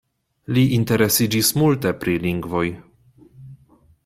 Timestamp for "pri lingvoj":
2.05-2.67